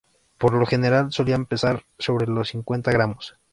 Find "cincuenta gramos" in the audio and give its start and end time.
2.49-3.35